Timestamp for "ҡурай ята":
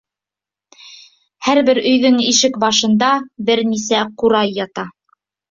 4.25-4.89